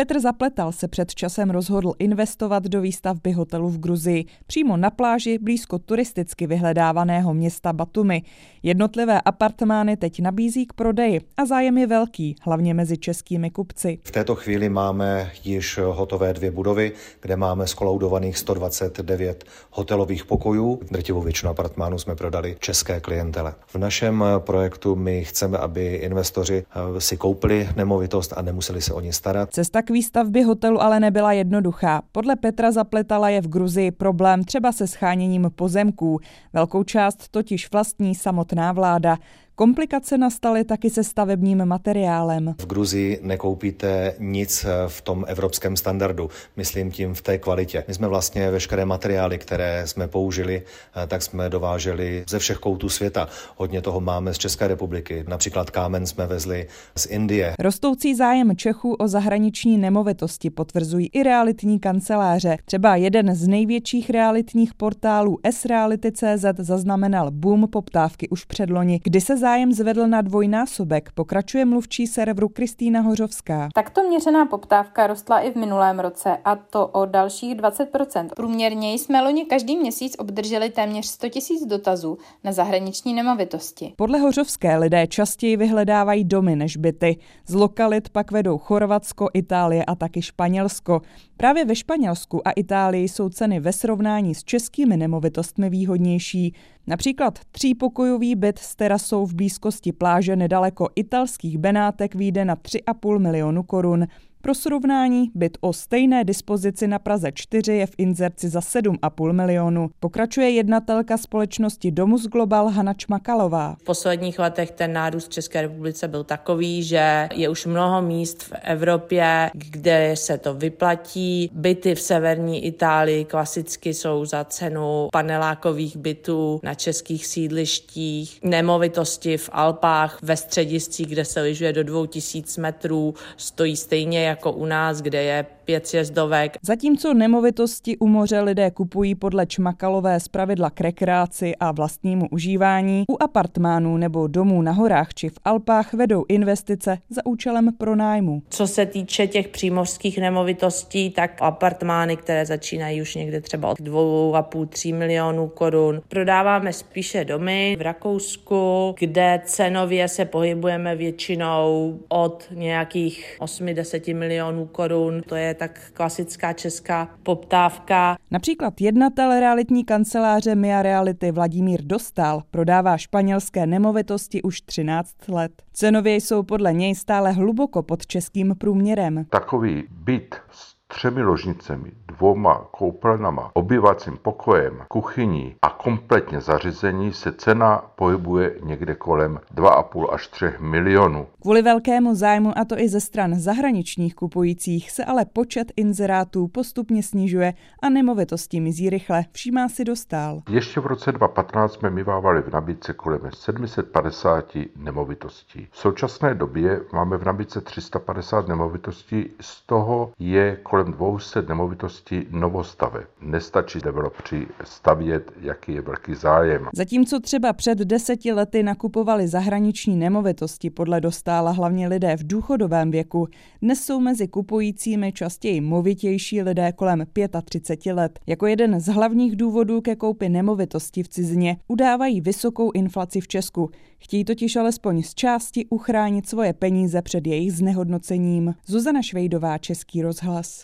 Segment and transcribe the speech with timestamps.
[0.00, 5.38] Petr Zapletal se před časem rozhodl investovat do výstavby hotelu v Gruzii, přímo na pláži
[5.38, 8.22] blízko turisticky vyhledávaného města Batumi.
[8.62, 13.98] Jednotlivé apartmány teď nabízí k prodeji a zájem je velký, hlavně mezi českými kupci.
[14.04, 20.80] V této chvíli máme již hotové dvě budovy, kde máme skoloudovaných 129 hotelových pokojů.
[20.90, 23.54] Drtivou většinu apartmánů jsme prodali české klientele.
[23.66, 26.64] V našem projektu my chceme, aby investoři
[26.96, 29.48] eh, si koupili nemovitost a nemuseli se o ní starat.
[29.52, 32.02] Cesta k výstavbě hotelu ale nebyla jednoduchá.
[32.12, 36.20] Podle Petra Zapletala je v Gruzii problém třeba se scháněním pozemků.
[36.52, 39.18] Velkou část totiž vlastní samotná vláda.
[39.54, 42.54] Komplikace nastaly taky se stavebním materiálem.
[42.60, 47.84] V Gruzii nekoupíte nic v tom evropském standardu, myslím tím v té kvalitě.
[47.88, 50.62] My jsme vlastně veškeré materiály, které jsme použili,
[51.08, 53.28] tak jsme dováželi ze všech koutů světa.
[53.56, 55.24] Hodně toho máme z České republiky.
[55.28, 57.54] Například kámen jsme vezli z Indie.
[57.58, 62.56] Rostoucí zájem Čechů o zahraniční nemovitosti potvrzují i realitní kanceláře.
[62.64, 69.49] Třeba jeden z největších realitních portálů sreality.cz zaznamenal boom poptávky už předloni, kdy se zájem
[69.70, 73.68] zvedl na dvojnásobek, pokračuje mluvčí serveru Kristýna Hořovská.
[73.74, 78.28] Takto měřená poptávka rostla i v minulém roce a to o dalších 20%.
[78.36, 83.92] Průměrně jsme loni každý měsíc obdrželi téměř 100 000 dotazů na zahraniční nemovitosti.
[83.96, 87.16] Podle Hořovské lidé častěji vyhledávají domy než byty.
[87.46, 91.00] Z lokalit pak vedou Chorvatsko, Itálie a taky Španělsko.
[91.36, 96.54] Právě ve Španělsku a Itálii jsou ceny ve srovnání s českými nemovitostmi výhodnější.
[96.90, 103.62] Například třípokojový byt s terasou v blízkosti pláže nedaleko italských Benátek výjde na 3,5 milionu
[103.62, 104.06] korun.
[104.42, 109.90] Pro srovnání, byt o stejné dispozici na Praze 4 je v inzerci za 7,5 milionu.
[110.00, 113.76] Pokračuje jednatelka společnosti Domus Global Hana Čmakalová.
[113.80, 118.42] V posledních letech ten nárůst v České republice byl takový, že je už mnoho míst
[118.42, 121.50] v Evropě, kde se to vyplatí.
[121.52, 128.38] Byty v severní Itálii klasicky jsou za cenu panelákových bytů na českých sídlištích.
[128.42, 134.66] Nemovitosti v Alpách ve střediscích, kde se lyžuje do 2000 metrů, stojí stejně jako u
[134.66, 136.56] nás, kde je pět sjezdovek.
[136.62, 143.22] Zatímco nemovitosti u moře lidé kupují podle Čmakalové zpravidla k rekreaci a vlastnímu užívání, u
[143.22, 148.42] apartmánů nebo domů na horách či v Alpách vedou investice za účelem pronájmu.
[148.48, 154.94] Co se týče těch přímořských nemovitostí, tak apartmány, které začínají už někde třeba od 2,5-3
[154.94, 156.02] milionů korun.
[156.08, 165.22] Prodáváme spíše domy v Rakousku, kde cenově se pohybujeme většinou od nějakých 8-10 milionů korun.
[165.26, 168.16] To je tak klasická česká poptávka.
[168.30, 175.52] Například jednatel realitní kanceláře Mia Reality Vladimír Dostal prodává španělské nemovitosti už 13 let.
[175.72, 179.24] Cenově jsou podle něj stále hluboko pod českým průměrem.
[179.30, 187.82] Takový byt s třemi ložnicemi, dvoma koupelnama, obyvacím pokojem, kuchyní a kompletně zařízení se cena
[187.94, 191.26] pohybuje někde kolem 2,5 až 3 milionů.
[191.42, 197.02] Kvůli velkému zájmu, a to i ze stran zahraničních kupujících, se ale počet inzerátů postupně
[197.02, 200.42] snižuje a nemovitosti mizí rychle, všímá si dostal.
[200.50, 204.44] Ještě v roce 2015 jsme mývávali v nabídce kolem 750
[204.76, 205.68] nemovitostí.
[205.70, 213.04] V současné době máme v nabídce 350 nemovitostí, z toho je kolem 200 nemovitostí novostave.
[213.20, 216.68] Nestačí developři stavět, jaký je velký zájem.
[216.74, 223.28] Zatímco třeba před deseti lety nakupovali zahraniční nemovitosti podle dostála hlavně lidé v důchodovém věku,
[223.62, 227.04] dnes jsou mezi kupujícími častěji movitější lidé kolem
[227.44, 228.20] 35 let.
[228.26, 233.70] Jako jeden z hlavních důvodů ke koupi nemovitosti v cizině udávají vysokou inflaci v Česku.
[233.98, 238.54] Chtějí totiž alespoň z části uchránit svoje peníze před jejich znehodnocením.
[238.66, 240.58] Zuzana Švejdová, Český rozhlas.